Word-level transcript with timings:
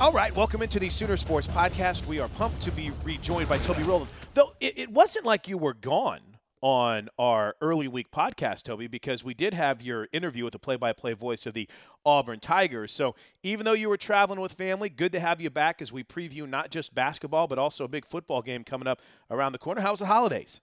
All 0.00 0.10
right, 0.10 0.34
welcome 0.34 0.60
into 0.60 0.80
the 0.80 0.90
Sooner 0.90 1.16
Sports 1.16 1.46
Podcast. 1.46 2.04
We 2.06 2.18
are 2.18 2.26
pumped 2.30 2.60
to 2.62 2.72
be 2.72 2.90
rejoined 3.04 3.48
by 3.48 3.58
Toby 3.58 3.84
Rowland. 3.84 4.10
Though 4.34 4.52
it, 4.60 4.76
it 4.76 4.90
wasn't 4.90 5.24
like 5.24 5.46
you 5.46 5.56
were 5.56 5.72
gone 5.72 6.38
on 6.60 7.08
our 7.16 7.54
early 7.60 7.86
week 7.86 8.10
podcast, 8.10 8.64
Toby, 8.64 8.88
because 8.88 9.22
we 9.22 9.34
did 9.34 9.54
have 9.54 9.80
your 9.80 10.08
interview 10.12 10.42
with 10.42 10.52
the 10.52 10.58
play 10.58 10.74
by 10.74 10.92
play 10.92 11.12
voice 11.12 11.46
of 11.46 11.54
the 11.54 11.68
Auburn 12.04 12.40
Tigers. 12.40 12.92
So 12.92 13.14
even 13.44 13.64
though 13.64 13.72
you 13.72 13.88
were 13.88 13.96
traveling 13.96 14.40
with 14.40 14.54
family, 14.54 14.88
good 14.88 15.12
to 15.12 15.20
have 15.20 15.40
you 15.40 15.48
back 15.48 15.80
as 15.80 15.92
we 15.92 16.02
preview 16.02 16.48
not 16.48 16.70
just 16.70 16.92
basketball, 16.92 17.46
but 17.46 17.60
also 17.60 17.84
a 17.84 17.88
big 17.88 18.04
football 18.04 18.42
game 18.42 18.64
coming 18.64 18.88
up 18.88 19.00
around 19.30 19.52
the 19.52 19.58
corner. 19.58 19.80
How's 19.80 20.00
the 20.00 20.06
holidays? 20.06 20.60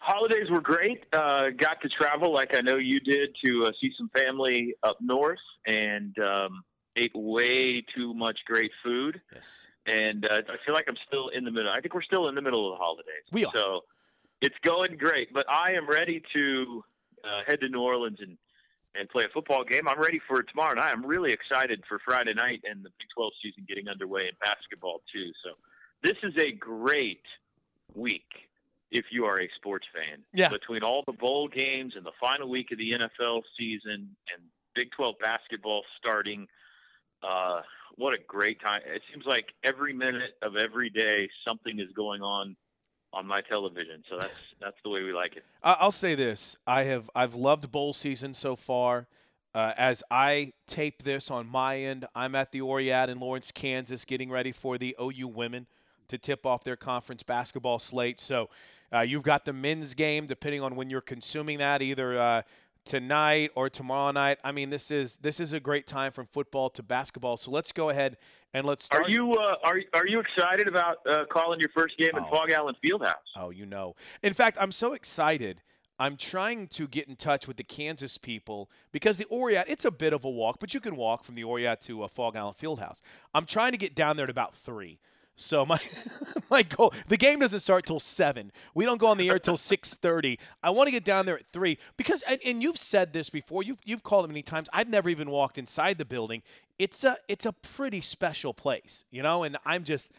Holidays 0.00 0.50
were 0.50 0.60
great. 0.60 1.06
Uh, 1.14 1.46
got 1.56 1.80
to 1.80 1.88
travel 1.88 2.34
like 2.34 2.54
I 2.54 2.60
know 2.60 2.76
you 2.76 3.00
did 3.00 3.30
to 3.46 3.64
uh, 3.64 3.70
see 3.80 3.90
some 3.96 4.10
family 4.14 4.74
up 4.82 4.98
north 5.00 5.38
and 5.66 6.14
um, 6.18 6.62
ate 6.96 7.12
way 7.14 7.82
too 7.94 8.14
much 8.14 8.38
great 8.46 8.70
food. 8.82 9.20
Yes. 9.32 9.66
And 9.86 10.28
uh, 10.28 10.42
I 10.48 10.56
feel 10.64 10.74
like 10.74 10.86
I'm 10.88 10.96
still 11.06 11.28
in 11.28 11.44
the 11.44 11.50
middle. 11.50 11.70
I 11.70 11.80
think 11.80 11.94
we're 11.94 12.02
still 12.02 12.28
in 12.28 12.34
the 12.34 12.42
middle 12.42 12.70
of 12.70 12.78
the 12.78 12.82
holidays. 12.82 13.24
We 13.32 13.44
are. 13.44 13.52
So 13.54 13.80
it's 14.40 14.56
going 14.64 14.96
great. 14.96 15.32
But 15.32 15.46
I 15.48 15.72
am 15.72 15.88
ready 15.88 16.22
to 16.34 16.84
uh, 17.24 17.42
head 17.46 17.60
to 17.60 17.68
New 17.68 17.80
Orleans 17.80 18.18
and, 18.20 18.36
and 18.94 19.08
play 19.08 19.24
a 19.24 19.28
football 19.32 19.64
game. 19.64 19.88
I'm 19.88 20.00
ready 20.00 20.20
for 20.28 20.42
tomorrow 20.42 20.74
night. 20.74 20.92
I'm 20.92 21.06
really 21.06 21.32
excited 21.32 21.82
for 21.88 22.00
Friday 22.04 22.34
night 22.34 22.62
and 22.68 22.84
the 22.84 22.90
Big 22.90 23.08
12 23.14 23.32
season 23.42 23.64
getting 23.68 23.88
underway 23.88 24.22
in 24.22 24.32
basketball, 24.40 25.02
too. 25.12 25.30
So 25.44 25.52
this 26.02 26.16
is 26.22 26.34
a 26.38 26.52
great 26.52 27.22
week 27.94 28.26
if 28.90 29.06
you 29.10 29.24
are 29.24 29.40
a 29.40 29.48
sports 29.56 29.86
fan. 29.94 30.22
Yeah. 30.32 30.48
Between 30.48 30.82
all 30.82 31.02
the 31.06 31.12
bowl 31.12 31.48
games 31.48 31.94
and 31.96 32.04
the 32.04 32.12
final 32.20 32.48
week 32.48 32.72
of 32.72 32.78
the 32.78 32.92
NFL 32.92 33.42
season 33.58 34.16
and 34.34 34.42
Big 34.74 34.90
12 34.92 35.16
basketball 35.20 35.82
starting, 35.98 36.46
uh, 37.22 37.62
what 37.96 38.14
a 38.14 38.18
great 38.26 38.60
time! 38.60 38.80
It 38.86 39.02
seems 39.12 39.26
like 39.26 39.46
every 39.64 39.92
minute 39.92 40.36
of 40.42 40.56
every 40.56 40.90
day 40.90 41.28
something 41.46 41.78
is 41.78 41.88
going 41.94 42.22
on 42.22 42.56
on 43.12 43.26
my 43.26 43.40
television. 43.40 44.02
So 44.08 44.18
that's 44.18 44.34
that's 44.60 44.76
the 44.84 44.90
way 44.90 45.02
we 45.02 45.12
like 45.12 45.36
it. 45.36 45.44
I'll 45.62 45.90
say 45.90 46.14
this: 46.14 46.56
I 46.66 46.84
have 46.84 47.10
I've 47.14 47.34
loved 47.34 47.70
bowl 47.70 47.92
season 47.92 48.34
so 48.34 48.56
far. 48.56 49.08
Uh, 49.54 49.72
as 49.76 50.04
I 50.10 50.52
tape 50.66 51.02
this 51.02 51.30
on 51.30 51.48
my 51.48 51.78
end, 51.78 52.06
I'm 52.14 52.34
at 52.34 52.52
the 52.52 52.60
Oread 52.60 53.08
in 53.08 53.18
Lawrence, 53.18 53.50
Kansas, 53.50 54.04
getting 54.04 54.30
ready 54.30 54.52
for 54.52 54.76
the 54.76 54.94
OU 55.00 55.28
women 55.28 55.66
to 56.08 56.18
tip 56.18 56.46
off 56.46 56.64
their 56.64 56.76
conference 56.76 57.22
basketball 57.22 57.78
slate. 57.78 58.20
So 58.20 58.50
uh, 58.92 59.00
you've 59.00 59.22
got 59.22 59.44
the 59.44 59.52
men's 59.52 59.94
game, 59.94 60.26
depending 60.26 60.60
on 60.62 60.76
when 60.76 60.90
you're 60.90 61.00
consuming 61.00 61.58
that, 61.58 61.82
either 61.82 62.18
uh, 62.18 62.42
tonight 62.88 63.50
or 63.54 63.68
tomorrow 63.68 64.10
night. 64.10 64.38
I 64.42 64.50
mean, 64.50 64.70
this 64.70 64.90
is 64.90 65.18
this 65.18 65.38
is 65.38 65.52
a 65.52 65.60
great 65.60 65.86
time 65.86 66.10
from 66.10 66.26
football 66.26 66.70
to 66.70 66.82
basketball. 66.82 67.36
So 67.36 67.50
let's 67.50 67.70
go 67.70 67.90
ahead 67.90 68.16
and 68.54 68.66
let's 68.66 68.84
start. 68.84 69.04
Are 69.04 69.10
you 69.10 69.34
uh, 69.34 69.56
are 69.62 69.80
are 69.94 70.06
you 70.06 70.20
excited 70.20 70.66
about 70.66 70.96
uh, 71.08 71.24
calling 71.30 71.60
your 71.60 71.68
first 71.76 71.96
game 71.98 72.10
at 72.14 72.22
Oh. 72.22 72.30
Phog 72.34 72.50
Allen 72.50 72.74
Fieldhouse? 72.84 73.14
Oh, 73.36 73.50
you 73.50 73.66
know. 73.66 73.94
In 74.22 74.32
fact, 74.32 74.56
I'm 74.60 74.72
so 74.72 74.94
excited. 74.94 75.62
I'm 76.00 76.16
trying 76.16 76.68
to 76.68 76.86
get 76.86 77.08
in 77.08 77.16
touch 77.16 77.48
with 77.48 77.56
the 77.56 77.64
Kansas 77.64 78.18
people 78.18 78.70
because 78.92 79.18
the 79.18 79.24
Oread, 79.26 79.64
it's 79.66 79.84
a 79.84 79.90
bit 79.90 80.12
of 80.12 80.24
a 80.24 80.30
walk, 80.30 80.58
but 80.60 80.72
you 80.72 80.80
can 80.80 80.94
walk 80.94 81.24
from 81.24 81.34
the 81.34 81.42
Oread 81.42 81.80
to 81.82 82.04
uh, 82.04 82.08
Phog 82.08 82.36
Allen 82.36 82.54
Fieldhouse. 82.54 83.00
I'm 83.34 83.46
trying 83.46 83.72
to 83.72 83.78
get 83.78 83.96
down 83.96 84.16
there 84.16 84.22
at 84.24 84.30
about 84.30 84.54
3. 84.54 85.00
So 85.40 85.64
my 85.66 85.78
my 86.50 86.62
goal, 86.62 86.92
the 87.06 87.16
game 87.16 87.38
doesn't 87.40 87.60
start 87.60 87.86
till 87.86 88.00
7. 88.00 88.52
We 88.74 88.84
don't 88.84 88.98
go 88.98 89.06
on 89.06 89.18
the 89.18 89.30
air 89.30 89.38
till 89.38 89.56
6:30. 89.56 90.38
I 90.62 90.70
want 90.70 90.88
to 90.88 90.90
get 90.90 91.04
down 91.04 91.26
there 91.26 91.38
at 91.38 91.46
3 91.46 91.78
because 91.96 92.22
and, 92.22 92.40
and 92.44 92.62
you've 92.62 92.78
said 92.78 93.12
this 93.12 93.30
before. 93.30 93.62
You've 93.62 93.78
you've 93.84 94.02
called 94.02 94.24
it 94.24 94.28
many 94.28 94.42
times. 94.42 94.68
I've 94.72 94.88
never 94.88 95.08
even 95.08 95.30
walked 95.30 95.58
inside 95.58 95.98
the 95.98 96.04
building. 96.04 96.42
It's 96.78 97.04
a 97.04 97.16
it's 97.28 97.46
a 97.46 97.52
pretty 97.52 98.00
special 98.00 98.52
place, 98.54 99.04
you 99.10 99.22
know, 99.22 99.42
and 99.44 99.56
I'm 99.64 99.84
just 99.84 100.10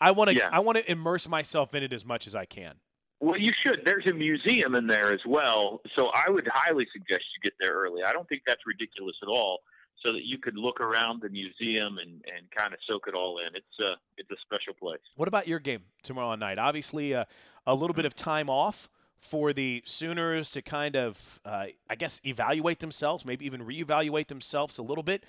I 0.00 0.10
want 0.10 0.30
to 0.30 0.36
Yeah. 0.36 0.48
I 0.52 0.60
want 0.60 0.78
to 0.78 0.90
immerse 0.90 1.28
myself 1.28 1.74
in 1.74 1.82
it 1.82 1.92
as 1.92 2.04
much 2.04 2.26
as 2.26 2.34
I 2.34 2.44
can. 2.44 2.74
Well, 3.20 3.38
you 3.38 3.50
should. 3.64 3.80
There's 3.86 4.06
a 4.10 4.12
museum 4.12 4.74
in 4.74 4.86
there 4.86 5.12
as 5.12 5.20
well, 5.26 5.80
so 5.96 6.10
I 6.12 6.28
would 6.28 6.46
highly 6.52 6.86
suggest 6.92 7.24
you 7.34 7.50
get 7.50 7.54
there 7.60 7.72
early. 7.72 8.02
I 8.04 8.12
don't 8.12 8.28
think 8.28 8.42
that's 8.46 8.60
ridiculous 8.66 9.16
at 9.22 9.28
all, 9.28 9.60
so 10.06 10.12
that 10.12 10.24
you 10.24 10.38
could 10.38 10.56
look 10.56 10.80
around 10.80 11.22
the 11.22 11.28
museum 11.28 11.98
and, 11.98 12.22
and 12.36 12.50
kind 12.56 12.72
of 12.72 12.78
soak 12.86 13.08
it 13.08 13.14
all 13.14 13.38
in. 13.38 13.54
It's 13.56 13.80
a 13.80 13.94
it's 14.16 14.30
a 14.30 14.36
special 14.42 14.74
place. 14.74 15.00
What 15.16 15.28
about 15.28 15.48
your 15.48 15.58
game 15.58 15.82
tomorrow 16.02 16.34
night? 16.36 16.58
Obviously, 16.58 17.14
uh, 17.14 17.24
a 17.66 17.74
little 17.74 17.94
bit 17.94 18.04
of 18.04 18.14
time 18.14 18.48
off 18.48 18.88
for 19.18 19.52
the 19.52 19.82
Sooners 19.84 20.50
to 20.50 20.62
kind 20.62 20.94
of, 20.94 21.40
uh, 21.44 21.66
I 21.88 21.94
guess, 21.96 22.20
evaluate 22.24 22.78
themselves, 22.78 23.24
maybe 23.24 23.46
even 23.46 23.66
reevaluate 23.66 24.28
themselves 24.28 24.78
a 24.78 24.82
little 24.82 25.02
bit. 25.02 25.24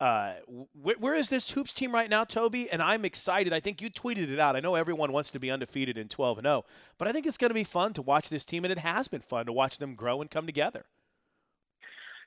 Uh, 0.00 0.34
wh- 0.82 1.00
where 1.00 1.14
is 1.14 1.28
this 1.28 1.50
hoops 1.50 1.72
team 1.72 1.92
right 1.92 2.10
now, 2.10 2.24
Toby? 2.24 2.68
And 2.70 2.82
I'm 2.82 3.04
excited. 3.04 3.52
I 3.52 3.60
think 3.60 3.80
you 3.80 3.90
tweeted 3.90 4.30
it 4.30 4.40
out. 4.40 4.56
I 4.56 4.60
know 4.60 4.74
everyone 4.74 5.12
wants 5.12 5.30
to 5.30 5.38
be 5.38 5.50
undefeated 5.50 5.96
in 5.96 6.08
12 6.08 6.38
and 6.38 6.44
0, 6.46 6.64
but 6.98 7.08
I 7.08 7.12
think 7.12 7.26
it's 7.26 7.38
going 7.38 7.50
to 7.50 7.54
be 7.54 7.64
fun 7.64 7.92
to 7.94 8.02
watch 8.02 8.28
this 8.28 8.44
team, 8.44 8.64
and 8.64 8.72
it 8.72 8.78
has 8.78 9.08
been 9.08 9.22
fun 9.22 9.46
to 9.46 9.52
watch 9.52 9.78
them 9.78 9.94
grow 9.94 10.20
and 10.20 10.30
come 10.30 10.46
together. 10.46 10.86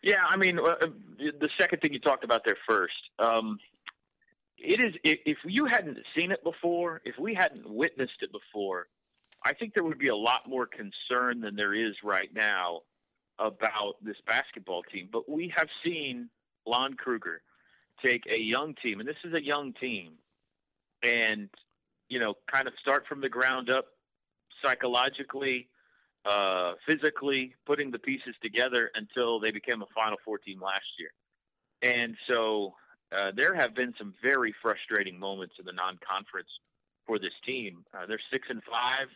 Yeah, 0.01 0.23
I 0.27 0.37
mean, 0.37 0.59
uh, 0.59 0.75
the 1.17 1.49
second 1.59 1.79
thing 1.81 1.93
you 1.93 1.99
talked 1.99 2.23
about 2.23 2.41
there 2.45 2.57
first, 2.67 2.93
um, 3.19 3.59
it 4.57 4.83
is 4.83 4.93
if, 5.03 5.19
if 5.25 5.37
you 5.45 5.65
hadn't 5.65 5.97
seen 6.15 6.31
it 6.31 6.43
before, 6.43 7.01
if 7.05 7.15
we 7.19 7.33
hadn't 7.33 7.69
witnessed 7.69 8.21
it 8.21 8.31
before, 8.31 8.87
I 9.43 9.53
think 9.53 9.73
there 9.73 9.83
would 9.83 9.99
be 9.99 10.09
a 10.09 10.15
lot 10.15 10.47
more 10.47 10.67
concern 10.67 11.41
than 11.41 11.55
there 11.55 11.73
is 11.73 11.95
right 12.03 12.29
now 12.33 12.81
about 13.39 13.95
this 14.01 14.17
basketball 14.25 14.83
team. 14.83 15.07
But 15.11 15.29
we 15.29 15.53
have 15.55 15.67
seen 15.83 16.29
Lon 16.65 16.93
Kruger 16.93 17.41
take 18.03 18.23
a 18.29 18.37
young 18.37 18.75
team, 18.81 18.99
and 18.99 19.07
this 19.07 19.17
is 19.23 19.33
a 19.33 19.43
young 19.43 19.73
team, 19.73 20.13
and 21.03 21.49
you 22.09 22.19
know, 22.19 22.35
kind 22.51 22.67
of 22.67 22.73
start 22.81 23.05
from 23.07 23.21
the 23.21 23.29
ground 23.29 23.69
up 23.69 23.85
psychologically 24.65 25.67
uh, 26.25 26.73
physically 26.87 27.55
putting 27.65 27.91
the 27.91 27.99
pieces 27.99 28.35
together 28.41 28.91
until 28.95 29.39
they 29.39 29.51
became 29.51 29.81
a 29.81 29.87
Final 29.95 30.17
Four 30.25 30.37
team 30.37 30.61
last 30.61 30.85
year. 30.99 31.11
And 31.81 32.15
so 32.31 32.73
uh, 33.11 33.31
there 33.35 33.55
have 33.55 33.73
been 33.75 33.93
some 33.97 34.13
very 34.23 34.53
frustrating 34.61 35.19
moments 35.19 35.55
in 35.59 35.65
the 35.65 35.71
non-conference 35.71 36.49
for 37.07 37.19
this 37.19 37.33
team. 37.45 37.85
Uh, 37.93 38.05
they're 38.05 38.19
six 38.31 38.47
and 38.49 38.61
five, 38.63 39.07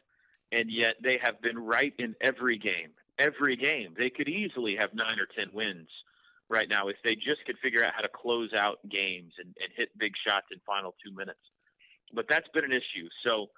and 0.52 0.72
yet 0.72 0.96
they 1.04 1.20
have 1.22 1.42
been 1.42 1.58
right 1.58 1.94
in 2.00 2.16
every 2.22 2.58
game. 2.58 2.92
Every 3.20 3.56
game, 3.56 3.94
they 3.96 4.10
could 4.10 4.28
easily 4.28 4.76
have 4.80 4.90
nine 4.94 5.20
or 5.20 5.28
ten 5.38 5.54
wins 5.54 5.90
right 6.50 6.68
now 6.70 6.88
if 6.88 6.96
they 7.04 7.16
just 7.16 7.46
could 7.46 7.58
figure 7.62 7.84
out 7.84 7.94
how 7.96 8.02
to 8.02 8.10
close 8.10 8.50
out 8.58 8.78
games 8.90 9.34
and, 9.38 9.54
and 9.62 9.70
hit 9.76 9.90
big 9.98 10.14
shots 10.26 10.48
in 10.52 10.60
final 10.66 10.96
two 11.04 11.14
minutes. 11.16 11.40
But 12.14 12.26
that's 12.30 12.48
been 12.54 12.66
an 12.66 12.72
issue. 12.72 13.08
So 13.26 13.50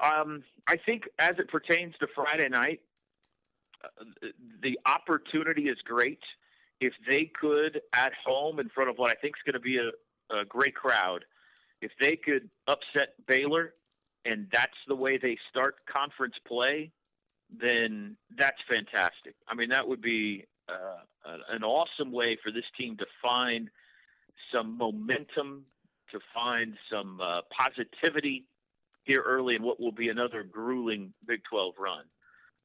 um, 0.00 0.42
I 0.66 0.76
think 0.76 1.04
as 1.18 1.32
it 1.38 1.48
pertains 1.48 1.94
to 2.00 2.06
Friday 2.14 2.48
night, 2.48 2.80
uh, 3.82 4.28
the 4.62 4.78
opportunity 4.86 5.68
is 5.68 5.78
great. 5.84 6.20
If 6.80 6.92
they 7.08 7.30
could, 7.40 7.80
at 7.94 8.12
home, 8.26 8.58
in 8.58 8.68
front 8.68 8.90
of 8.90 8.96
what 8.96 9.10
I 9.10 9.20
think 9.20 9.34
is 9.36 9.42
going 9.52 9.60
to 9.60 9.60
be 9.60 9.78
a, 9.78 10.34
a 10.36 10.44
great 10.44 10.74
crowd, 10.74 11.24
if 11.80 11.92
they 12.00 12.16
could 12.16 12.50
upset 12.66 13.14
Baylor 13.26 13.74
and 14.24 14.46
that's 14.52 14.72
the 14.88 14.94
way 14.94 15.18
they 15.18 15.36
start 15.50 15.76
conference 15.86 16.34
play, 16.46 16.90
then 17.50 18.16
that's 18.36 18.56
fantastic. 18.70 19.34
I 19.48 19.54
mean, 19.54 19.68
that 19.70 19.86
would 19.86 20.00
be 20.00 20.44
uh, 20.68 21.34
an 21.50 21.62
awesome 21.62 22.10
way 22.10 22.38
for 22.42 22.50
this 22.50 22.64
team 22.78 22.96
to 22.96 23.06
find 23.22 23.68
some 24.52 24.78
momentum, 24.78 25.66
to 26.10 26.18
find 26.34 26.74
some 26.90 27.20
uh, 27.20 27.40
positivity 27.56 28.44
here 29.04 29.22
early 29.24 29.54
in 29.54 29.62
what 29.62 29.80
will 29.80 29.92
be 29.92 30.08
another 30.08 30.42
grueling 30.42 31.12
Big 31.26 31.42
12 31.48 31.74
run. 31.78 32.04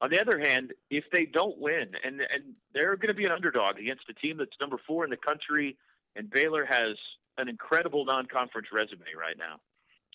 On 0.02 0.10
the 0.10 0.20
other 0.20 0.38
hand, 0.38 0.72
if 0.90 1.04
they 1.12 1.26
don't 1.26 1.58
win, 1.58 1.92
and 2.02 2.20
and 2.20 2.54
they're 2.72 2.96
going 2.96 3.08
to 3.08 3.14
be 3.14 3.26
an 3.26 3.32
underdog 3.32 3.78
against 3.78 4.04
a 4.08 4.14
team 4.14 4.38
that's 4.38 4.56
number 4.60 4.78
four 4.86 5.04
in 5.04 5.10
the 5.10 5.16
country, 5.16 5.76
and 6.16 6.30
Baylor 6.30 6.64
has 6.64 6.96
an 7.36 7.48
incredible 7.48 8.04
non-conference 8.06 8.68
resume 8.72 9.04
right 9.18 9.36
now. 9.38 9.60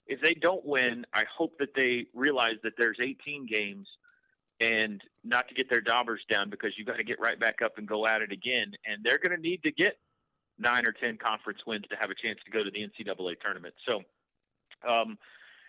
If 0.08 0.22
they 0.22 0.34
don't 0.34 0.66
win, 0.66 1.06
I 1.14 1.24
hope 1.36 1.54
that 1.60 1.70
they 1.76 2.08
realize 2.14 2.56
that 2.64 2.74
there's 2.78 2.98
18 3.02 3.48
games, 3.48 3.88
and 4.60 5.02
not 5.24 5.48
to 5.50 5.54
get 5.54 5.70
their 5.70 5.82
daubers 5.82 6.22
down 6.32 6.50
because 6.50 6.72
you 6.78 6.86
got 6.86 6.98
to 6.98 7.04
get 7.04 7.20
right 7.20 7.40
back 7.40 7.62
up 7.64 7.78
and 7.78 7.88
go 7.88 8.08
at 8.08 8.24
it 8.24 8.32
again, 8.32 8.72
and 8.88 9.04
they're 9.04 9.20
going 9.20 9.36
to 9.36 9.42
need 9.42 9.62
to 9.64 9.72
get 9.72 10.00
nine 10.58 10.88
or 10.88 10.94
ten 10.94 11.18
conference 11.24 11.60
wins 11.68 11.86
to 11.92 11.96
have 12.00 12.10
a 12.10 12.16
chance 12.16 12.40
to 12.44 12.52
go 12.52 12.64
to 12.64 12.72
the 12.72 12.80
NCAA 12.80 13.40
tournament. 13.40 13.76
So. 13.88 14.02
Um, 14.88 15.18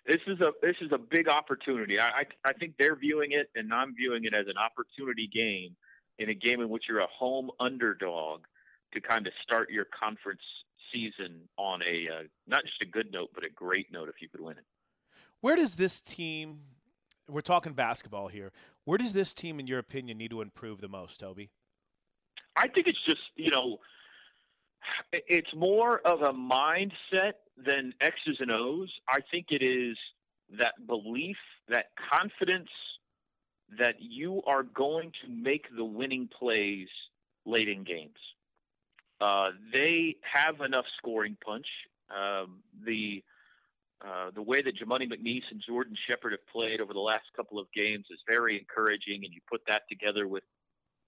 this 0.06 0.20
is 0.26 0.40
a 0.40 0.52
this 0.62 0.76
is 0.80 0.90
a 0.92 0.98
big 0.98 1.28
opportunity. 1.28 1.98
I, 2.00 2.06
I 2.06 2.24
I 2.44 2.52
think 2.52 2.74
they're 2.78 2.96
viewing 2.96 3.32
it, 3.32 3.50
and 3.54 3.72
I'm 3.72 3.94
viewing 3.94 4.24
it 4.24 4.34
as 4.34 4.46
an 4.48 4.56
opportunity 4.56 5.28
game 5.32 5.76
in 6.18 6.30
a 6.30 6.34
game 6.34 6.60
in 6.60 6.68
which 6.68 6.84
you're 6.88 7.00
a 7.00 7.06
home 7.06 7.50
underdog 7.60 8.42
to 8.94 9.00
kind 9.00 9.26
of 9.26 9.32
start 9.42 9.70
your 9.70 9.86
conference 9.98 10.40
season 10.92 11.40
on 11.56 11.80
a 11.82 12.08
uh, 12.12 12.22
not 12.46 12.62
just 12.62 12.80
a 12.82 12.86
good 12.86 13.12
note, 13.12 13.30
but 13.34 13.44
a 13.44 13.50
great 13.50 13.92
note 13.92 14.08
if 14.08 14.16
you 14.20 14.28
could 14.28 14.40
win 14.40 14.56
it. 14.56 14.64
Where 15.40 15.56
does 15.56 15.76
this 15.76 16.00
team? 16.00 16.60
We're 17.28 17.40
talking 17.40 17.72
basketball 17.72 18.28
here. 18.28 18.52
Where 18.84 18.98
does 18.98 19.12
this 19.12 19.34
team, 19.34 19.58
in 19.58 19.66
your 19.66 19.80
opinion, 19.80 20.18
need 20.18 20.30
to 20.30 20.40
improve 20.40 20.80
the 20.80 20.88
most, 20.88 21.18
Toby? 21.18 21.50
I 22.56 22.68
think 22.68 22.86
it's 22.86 23.04
just 23.04 23.22
you 23.34 23.50
know, 23.50 23.78
it's 25.26 25.54
more 25.54 26.00
of 26.06 26.22
a 26.22 26.32
mindset 26.32 27.34
than 27.56 27.92
X's 28.00 28.36
and 28.40 28.50
O's. 28.50 28.92
I 29.08 29.18
think 29.30 29.46
it 29.50 29.62
is 29.62 29.96
that 30.58 30.86
belief, 30.86 31.36
that 31.68 31.86
confidence 32.12 32.68
that 33.78 33.96
you 33.98 34.42
are 34.46 34.62
going 34.62 35.12
to 35.24 35.30
make 35.30 35.66
the 35.74 35.84
winning 35.84 36.28
plays 36.38 36.88
late 37.44 37.68
in 37.68 37.84
games. 37.84 38.18
Uh, 39.20 39.48
they 39.72 40.16
have 40.32 40.60
enough 40.60 40.84
scoring 40.98 41.36
punch. 41.44 41.66
Um, 42.10 42.58
the 42.84 43.22
uh, 44.06 44.30
the 44.34 44.42
way 44.42 44.60
that 44.60 44.74
Jamuni 44.76 45.10
McNeace 45.10 45.48
and 45.50 45.62
Jordan 45.66 45.96
Shepherd 46.06 46.32
have 46.32 46.46
played 46.52 46.82
over 46.82 46.92
the 46.92 47.00
last 47.00 47.24
couple 47.34 47.58
of 47.58 47.66
games 47.72 48.04
is 48.10 48.18
very 48.28 48.58
encouraging, 48.58 49.24
and 49.24 49.32
you 49.32 49.40
put 49.50 49.62
that 49.68 49.82
together 49.88 50.28
with 50.28 50.44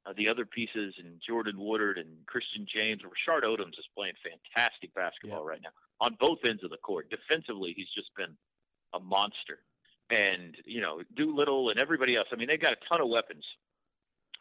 uh, 0.09 0.13
the 0.17 0.29
other 0.29 0.47
pieces 0.47 0.95
and 0.99 1.21
Jordan 1.27 1.57
Woodard 1.59 1.99
and 1.99 2.09
Christian 2.27 2.67
James. 2.73 3.03
Rashard 3.03 3.43
Odomes 3.43 3.79
is 3.79 3.87
playing 3.97 4.15
fantastic 4.25 4.95
basketball 4.95 5.45
yeah. 5.45 5.51
right 5.51 5.61
now 5.63 5.71
on 6.01 6.17
both 6.21 6.39
ends 6.49 6.65
of 6.65 6.71
the 6.71 6.79
court. 6.79 7.11
Defensively, 7.11 7.75
he's 7.77 7.91
just 7.95 8.11
been 8.17 8.35
a 8.95 9.01
monster. 9.01 9.61
And, 10.11 10.57
you 10.65 10.81
know, 10.81 11.03
Doolittle 11.17 11.71
and 11.71 11.81
everybody 11.81 12.17
else. 12.17 12.29
I 12.33 12.37
mean, 12.37 12.49
they've 12.49 12.61
got 12.61 12.73
a 12.73 12.89
ton 12.91 13.03
of 13.03 13.09
weapons. 13.09 13.45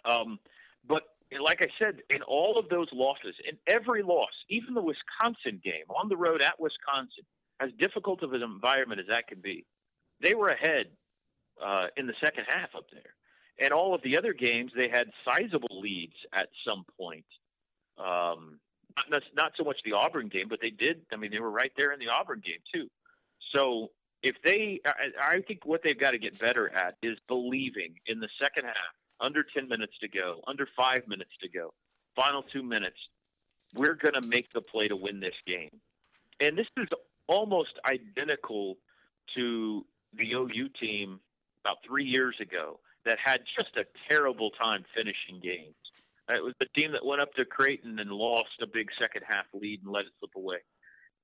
Um, 0.06 0.40
but 0.88 1.04
like 1.44 1.62
I 1.62 1.68
said, 1.84 1.98
in 2.10 2.22
all 2.22 2.58
of 2.58 2.70
those 2.70 2.88
losses, 2.94 3.36
in 3.50 3.58
every 3.68 4.04
loss, 4.04 4.32
even 4.50 4.74
the 4.74 4.82
Wisconsin 4.82 5.60
game 5.64 5.84
on 5.90 6.08
the 6.08 6.16
road 6.16 6.42
at 6.42 6.58
Wisconsin, 6.60 7.26
as 7.60 7.72
difficult 7.80 8.24
of 8.24 8.32
an 8.34 8.44
environment 8.44 9.02
as 9.02 9.08
that 9.10 9.28
can 9.28 9.42
be, 9.42 9.66
they 10.24 10.36
were 10.36 10.48
ahead 10.48 10.86
uh, 11.62 11.88
in 11.98 12.08
the 12.08 12.14
second 12.24 12.46
half 12.48 12.70
up 12.76 12.86
there. 12.94 13.12
And 13.60 13.72
all 13.72 13.96
of 13.96 14.02
the 14.04 14.18
other 14.18 14.34
games, 14.34 14.72
they 14.76 14.90
had 14.90 15.10
sizable 15.28 15.82
leads 15.82 16.14
at 16.34 16.50
some 16.66 16.86
point. 17.00 17.26
Um, 17.98 18.60
not 19.10 19.24
not 19.36 19.52
so 19.58 19.64
much 19.64 19.78
the 19.84 19.94
Auburn 19.94 20.28
game, 20.28 20.48
but 20.50 20.60
they 20.62 20.70
did. 20.70 21.02
I 21.12 21.16
mean, 21.16 21.32
they 21.32 21.40
were 21.40 21.52
right 21.52 21.72
there 21.78 21.92
in 21.92 22.00
the 22.00 22.08
Auburn 22.10 22.42
game 22.46 22.60
too. 22.74 22.88
So 23.56 23.92
if 24.24 24.36
they, 24.44 24.80
I, 24.86 25.36
I 25.36 25.42
think 25.42 25.66
what 25.66 25.82
they've 25.84 26.00
got 26.00 26.12
to 26.12 26.18
get 26.18 26.38
better 26.40 26.72
at 26.74 26.98
is 27.02 27.18
believing 27.28 27.96
in 28.08 28.20
the 28.20 28.30
second 28.42 28.66
half, 28.66 28.76
under 29.20 29.44
ten 29.56 29.68
minutes 29.68 29.94
to 30.02 30.08
go, 30.08 30.42
under 30.48 30.68
five 30.76 31.08
minutes 31.08 31.32
to 31.42 31.50
go, 31.50 31.74
final 32.16 32.44
two 32.44 32.64
minutes, 32.64 32.98
we're 33.74 33.96
going 33.96 34.14
to 34.20 34.28
make 34.28 34.52
the 34.54 34.62
play 34.62 34.88
to 34.88 34.96
win 34.96 35.20
this 35.20 35.36
game. 35.46 35.70
And 36.40 36.58
this 36.58 36.68
is 36.78 36.88
almost 37.28 37.72
identical 37.90 38.78
to 39.36 39.86
the 40.14 40.34
OU 40.34 40.70
team 40.80 41.20
about 41.64 41.78
three 41.86 42.06
years 42.06 42.36
ago 42.40 42.80
that 43.08 43.18
had 43.24 43.40
just 43.58 43.76
a 43.78 43.86
terrible 44.10 44.52
time 44.62 44.84
finishing 44.96 45.42
games. 45.42 45.76
It 46.30 46.44
was 46.44 46.54
the 46.60 46.68
team 46.76 46.92
that 46.92 47.06
went 47.06 47.22
up 47.22 47.34
to 47.36 47.46
Creighton 47.46 48.00
and 48.00 48.12
lost 48.12 48.62
a 48.62 48.68
big 48.68 48.88
second 49.00 49.24
half 49.28 49.46
lead 49.54 49.82
and 49.84 49.92
let 49.92 50.06
it 50.06 50.12
slip 50.20 50.32
away. 50.36 50.58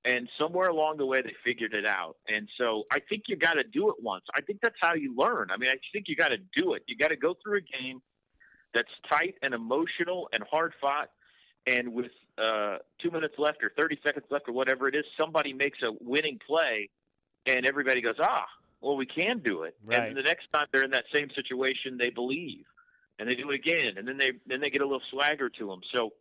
And 0.06 0.28
somewhere 0.38 0.68
along 0.68 0.98
the 0.98 1.06
way, 1.06 1.20
they 1.22 1.34
figured 1.44 1.74
it 1.74 1.86
out. 1.86 2.16
And 2.28 2.48
so 2.58 2.84
I 2.90 3.00
think 3.08 3.24
you 3.26 3.36
got 3.36 3.54
to 3.54 3.64
do 3.64 3.88
it 3.90 3.96
once. 4.00 4.24
I 4.34 4.40
think 4.42 4.60
that's 4.62 4.76
how 4.80 4.94
you 4.94 5.14
learn. 5.16 5.48
I 5.50 5.56
mean, 5.56 5.70
I 5.70 5.76
think 5.92 6.06
you 6.08 6.16
got 6.16 6.28
to 6.28 6.38
do 6.56 6.74
it. 6.74 6.82
You 6.86 6.96
got 6.96 7.08
to 7.08 7.16
go 7.16 7.34
through 7.42 7.58
a 7.58 7.82
game 7.82 8.00
that's 8.74 8.90
tight 9.10 9.34
and 9.42 9.54
emotional 9.54 10.28
and 10.32 10.42
hard 10.50 10.72
fought. 10.80 11.08
And 11.66 11.94
with 11.94 12.10
uh, 12.36 12.78
two 13.02 13.10
minutes 13.10 13.34
left 13.38 13.62
or 13.62 13.72
30 13.78 13.98
seconds 14.06 14.26
left 14.30 14.48
or 14.48 14.52
whatever 14.52 14.88
it 14.88 14.94
is, 14.94 15.04
somebody 15.18 15.54
makes 15.54 15.78
a 15.82 15.92
winning 16.02 16.38
play, 16.46 16.90
and 17.46 17.66
everybody 17.66 18.02
goes, 18.02 18.16
ah, 18.20 18.44
well, 18.84 18.96
we 18.96 19.06
can 19.06 19.40
do 19.40 19.62
it. 19.62 19.76
Right. 19.84 20.08
And 20.08 20.16
the 20.16 20.22
next 20.22 20.46
time 20.52 20.66
they're 20.72 20.84
in 20.84 20.90
that 20.90 21.04
same 21.14 21.28
situation, 21.34 21.98
they 21.98 22.10
believe 22.10 22.64
and 23.18 23.28
they 23.28 23.34
do 23.34 23.50
it 23.50 23.54
again, 23.54 23.94
and 23.96 24.06
then 24.06 24.18
they 24.18 24.32
then 24.46 24.60
they 24.60 24.70
get 24.70 24.82
a 24.82 24.84
little 24.84 25.02
swagger 25.10 25.48
to 25.48 25.66
them. 25.66 25.80
So, 25.94 26.12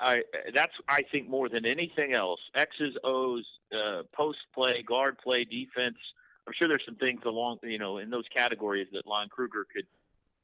I, 0.00 0.12
I 0.12 0.22
that's 0.54 0.72
I 0.88 1.02
think 1.10 1.28
more 1.28 1.48
than 1.48 1.66
anything 1.66 2.14
else, 2.14 2.40
X's 2.54 2.96
O's, 3.04 3.44
uh, 3.72 4.02
post 4.12 4.38
play, 4.54 4.82
guard 4.86 5.18
play, 5.18 5.44
defense. 5.44 5.96
I'm 6.46 6.52
sure 6.58 6.68
there's 6.68 6.84
some 6.86 6.96
things 6.96 7.20
along 7.24 7.58
you 7.62 7.78
know 7.78 7.98
in 7.98 8.10
those 8.10 8.24
categories 8.34 8.88
that 8.92 9.06
Lon 9.06 9.28
Kruger 9.28 9.66
could 9.72 9.86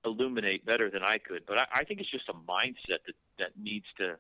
illuminate 0.05 0.65
better 0.65 0.91
than 0.91 1.03
I 1.03 1.19
could. 1.19 1.43
But 1.47 1.59
I, 1.59 1.67
I 1.73 1.85
think 1.85 2.01
it's 2.01 2.11
just 2.11 2.29
a 2.29 2.33
mindset 2.33 3.01
that 3.07 3.15
that 3.39 3.51
needs 3.61 3.87
to 3.99 4.17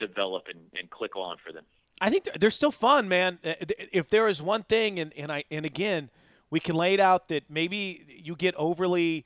develop 0.00 0.44
and, 0.48 0.60
and 0.78 0.90
click 0.90 1.16
on 1.16 1.36
for 1.44 1.52
them. 1.52 1.64
I 2.00 2.10
think 2.10 2.28
they're 2.38 2.50
still 2.50 2.72
fun, 2.72 3.08
man. 3.08 3.38
Uh, 3.44 3.54
if 3.92 4.08
there 4.08 4.26
is 4.28 4.42
one 4.42 4.64
thing, 4.64 4.98
and, 4.98 5.12
and 5.16 5.30
I 5.30 5.44
and 5.50 5.64
again, 5.64 6.10
we 6.50 6.60
can 6.60 6.74
lay 6.74 6.94
it 6.94 7.00
out 7.00 7.28
that 7.28 7.44
maybe 7.48 8.04
you 8.22 8.36
get 8.36 8.54
overly 8.56 9.24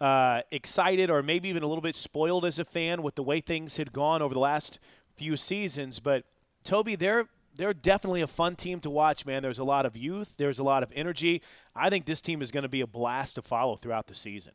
uh, 0.00 0.42
excited 0.50 1.10
or 1.10 1.22
maybe 1.22 1.48
even 1.48 1.62
a 1.62 1.66
little 1.66 1.82
bit 1.82 1.96
spoiled 1.96 2.44
as 2.44 2.58
a 2.58 2.64
fan 2.64 3.02
with 3.02 3.14
the 3.14 3.22
way 3.22 3.40
things 3.40 3.76
had 3.76 3.92
gone 3.92 4.20
over 4.22 4.34
the 4.34 4.40
last 4.40 4.78
few 5.16 5.36
seasons. 5.36 6.00
But 6.00 6.24
Toby, 6.64 6.96
they're 6.96 7.28
they're 7.54 7.74
definitely 7.74 8.22
a 8.22 8.26
fun 8.26 8.56
team 8.56 8.80
to 8.80 8.90
watch, 8.90 9.26
man. 9.26 9.42
There's 9.42 9.58
a 9.58 9.64
lot 9.64 9.86
of 9.86 9.96
youth, 9.96 10.36
there's 10.38 10.58
a 10.58 10.64
lot 10.64 10.82
of 10.82 10.90
energy. 10.94 11.42
I 11.76 11.90
think 11.90 12.06
this 12.06 12.20
team 12.20 12.42
is 12.42 12.50
going 12.50 12.62
to 12.62 12.68
be 12.68 12.80
a 12.80 12.86
blast 12.86 13.34
to 13.36 13.42
follow 13.42 13.76
throughout 13.76 14.06
the 14.06 14.14
season. 14.14 14.52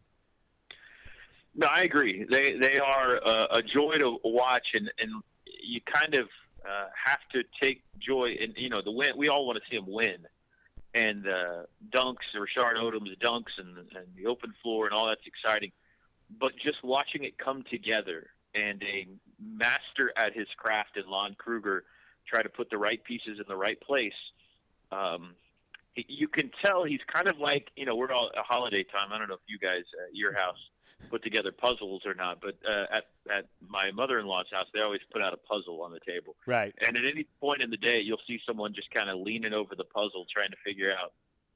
No, 1.56 1.68
I 1.68 1.82
agree. 1.82 2.26
They 2.30 2.58
they 2.58 2.78
are 2.78 3.20
uh, 3.26 3.48
a 3.52 3.62
joy 3.62 3.94
to 3.96 4.18
watch, 4.24 4.68
and 4.74 4.92
and 5.00 5.24
you 5.64 5.82
kind 5.82 6.16
of 6.16 6.28
uh, 6.68 6.88
have 7.06 7.20
to 7.34 7.44
take 7.62 7.84
joy 8.00 8.36
in 8.40 8.54
you 8.58 8.70
know 8.70 8.82
the 8.84 8.92
win. 8.92 9.12
We 9.18 9.28
all 9.28 9.46
want 9.46 9.58
to 9.58 9.64
see 9.70 9.78
them 9.78 9.88
win, 9.88 10.28
and 10.94 11.28
uh, 11.28 11.64
dunks, 11.96 12.28
Rashard 12.36 12.76
Odomes' 12.76 13.18
dunks, 13.24 13.58
and, 13.58 13.78
and 13.78 14.08
the 14.16 14.28
open 14.28 14.54
floor, 14.62 14.86
and 14.86 14.94
all 14.94 15.08
that's 15.08 15.22
exciting. 15.26 15.72
But 16.40 16.52
just 16.64 16.84
watching 16.84 17.24
it 17.24 17.38
come 17.38 17.64
together, 17.70 18.28
and 18.54 18.84
a 18.84 19.08
master 19.42 20.12
at 20.18 20.34
his 20.34 20.48
craft 20.58 20.98
in 20.98 21.10
Lon 21.10 21.36
Kruger 21.38 21.86
try 22.28 22.42
to 22.42 22.50
put 22.50 22.70
the 22.70 22.78
right 22.78 23.02
pieces 23.04 23.40
in 23.40 23.46
the 23.48 23.56
right 23.56 23.80
place. 23.80 24.12
Um, 24.92 25.36
you 25.96 26.28
can 26.28 26.52
tell 26.64 26.84
he's 26.84 27.00
kind 27.12 27.28
of 27.28 27.40
like 27.40 27.70
you 27.76 27.86
know 27.86 27.96
we're 27.96 28.12
all 28.12 28.30
a 28.38 28.44
holiday 28.44 28.84
time. 28.84 29.14
I 29.14 29.18
don't 29.18 29.30
know 29.30 29.36
if 29.36 29.48
you 29.48 29.58
guys 29.60 29.84
at 30.08 30.16
your 30.16 30.34
house 30.34 30.60
put 31.10 31.24
together 31.24 31.52
puzzles 31.52 32.06
or 32.06 32.14
not, 32.14 32.42
but 32.42 32.56
uh, 32.68 32.86
at 32.98 33.06
at 33.32 33.46
my 33.68 33.92
mother-in-law's 33.92 34.48
house, 34.52 34.68
they 34.74 34.82
always 34.82 35.02
put 35.12 35.22
out 35.22 35.34
a 35.34 35.38
puzzle 35.38 35.82
on 35.82 35.92
the 35.92 36.00
table. 36.00 36.36
Right. 36.46 36.74
And 36.86 36.98
at 36.98 37.06
any 37.06 37.26
point 37.40 37.62
in 37.62 37.70
the 37.70 37.78
day, 37.78 38.00
you'll 38.00 38.22
see 38.28 38.40
someone 38.46 38.74
just 38.74 38.92
kind 38.92 39.10
of 39.10 39.20
leaning 39.20 39.54
over 39.54 39.76
the 39.76 39.84
puzzle, 39.84 40.26
trying 40.32 40.52
to 40.52 40.58
figure 40.66 40.92
out, 40.92 41.14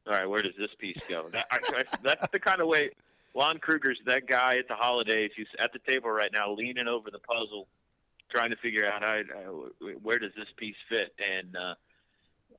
all 0.08 0.14
right, 0.14 0.30
where 0.30 0.42
does 0.42 0.56
this 0.58 0.70
piece 0.78 1.02
go? 1.10 1.30
That, 1.30 1.46
I, 1.52 1.60
I, 1.68 1.84
that's 2.04 2.28
the 2.32 2.40
kind 2.40 2.62
of 2.62 2.68
way 2.68 2.92
Lon 3.34 3.60
Kruger's 3.60 4.00
that 4.06 4.28
guy 4.28 4.58
at 4.58 4.68
the 4.68 4.76
holidays 4.76 5.32
who's 5.36 5.48
at 5.60 5.72
the 5.74 5.80
table 5.80 6.10
right 6.10 6.32
now, 6.34 6.52
leaning 6.54 6.88
over 6.88 7.10
the 7.12 7.20
puzzle, 7.20 7.68
trying 8.30 8.50
to 8.50 8.58
figure 8.58 8.86
out 8.86 9.04
how, 9.04 9.70
where 10.02 10.20
does 10.20 10.32
this 10.36 10.48
piece 10.58 10.76
fit, 10.90 11.14
and 11.20 11.56
uh, 11.56 11.76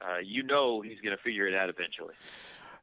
uh, 0.01 0.19
you 0.23 0.43
know 0.43 0.81
he's 0.81 1.01
going 1.01 1.17
to 1.17 1.23
figure 1.23 1.47
it 1.47 1.55
out 1.55 1.69
eventually. 1.69 2.15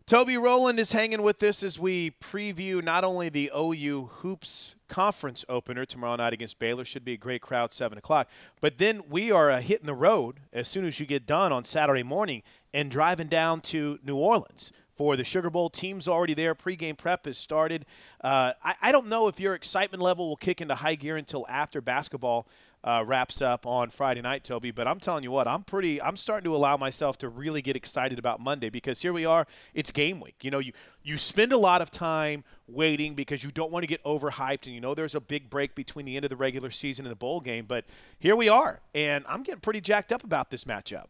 Toby 0.09 0.37
Rowland 0.37 0.79
is 0.79 0.91
hanging 0.91 1.21
with 1.21 1.43
us 1.43 1.61
as 1.61 1.77
we 1.77 2.09
preview 2.09 2.83
not 2.83 3.03
only 3.03 3.29
the 3.29 3.51
OU 3.55 4.09
Hoops 4.11 4.73
Conference 4.87 5.45
opener 5.47 5.85
tomorrow 5.85 6.15
night 6.15 6.33
against 6.33 6.57
Baylor. 6.57 6.83
Should 6.83 7.05
be 7.05 7.13
a 7.13 7.17
great 7.17 7.43
crowd, 7.43 7.71
7 7.71 7.95
o'clock. 7.95 8.27
But 8.59 8.79
then 8.79 9.03
we 9.07 9.31
are 9.31 9.51
uh, 9.51 9.61
hitting 9.61 9.85
the 9.85 9.93
road 9.93 10.39
as 10.51 10.67
soon 10.67 10.87
as 10.87 10.99
you 10.99 11.05
get 11.05 11.27
done 11.27 11.51
on 11.51 11.63
Saturday 11.63 12.01
morning 12.01 12.41
and 12.73 12.89
driving 12.89 13.27
down 13.27 13.61
to 13.61 13.99
New 14.03 14.15
Orleans 14.15 14.71
for 14.99 15.15
the 15.15 15.23
Sugar 15.23 15.49
Bowl. 15.49 15.69
Team's 15.69 16.09
already 16.09 16.33
there. 16.33 16.53
Pre-game 16.53 16.97
prep 16.97 17.25
has 17.25 17.37
started. 17.37 17.85
Uh, 18.21 18.51
I, 18.61 18.75
I, 18.81 18.91
don't 18.91 19.07
know 19.07 19.29
if 19.29 19.39
your 19.39 19.55
excitement 19.55 20.03
level 20.03 20.27
will 20.27 20.35
kick 20.35 20.59
into 20.59 20.75
high 20.75 20.95
gear 20.95 21.15
until 21.15 21.45
after 21.47 21.79
basketball 21.79 22.45
uh, 22.83 23.05
wraps 23.07 23.41
up 23.41 23.65
on 23.65 23.91
Friday 23.91 24.19
night, 24.19 24.43
Toby. 24.43 24.71
But 24.71 24.89
I'm 24.89 24.99
telling 24.99 25.23
you 25.23 25.31
what, 25.31 25.47
I'm 25.47 25.63
pretty. 25.63 26.01
I'm 26.01 26.17
starting 26.17 26.43
to 26.51 26.53
allow 26.53 26.75
myself 26.75 27.17
to 27.19 27.29
really 27.29 27.61
get 27.61 27.77
excited 27.77 28.19
about 28.19 28.41
Monday 28.41 28.69
because 28.69 29.01
here 29.01 29.13
we 29.13 29.23
are. 29.23 29.47
It's 29.73 29.89
game 29.93 30.19
week. 30.19 30.35
You 30.41 30.51
know, 30.51 30.59
you 30.59 30.73
you 31.01 31.17
spend 31.17 31.53
a 31.53 31.57
lot 31.57 31.81
of 31.81 31.89
time 31.89 32.43
waiting 32.67 33.15
because 33.15 33.41
you 33.41 33.51
don't 33.51 33.71
want 33.71 33.83
to 33.83 33.87
get 33.87 34.03
overhyped, 34.03 34.65
and 34.65 34.75
you 34.75 34.81
know 34.81 34.93
there's 34.93 35.15
a 35.15 35.21
big 35.21 35.49
break 35.49 35.75
between 35.75 36.07
the 36.07 36.17
end 36.17 36.25
of 36.25 36.29
the 36.29 36.35
regular 36.35 36.71
season 36.71 37.05
and 37.05 37.11
the 37.11 37.15
bowl 37.15 37.39
game. 37.39 37.63
But 37.65 37.85
here 38.19 38.35
we 38.35 38.49
are, 38.49 38.81
and 38.93 39.23
I'm 39.29 39.43
getting 39.43 39.61
pretty 39.61 39.79
jacked 39.79 40.11
up 40.11 40.25
about 40.25 40.51
this 40.51 40.65
matchup. 40.65 41.05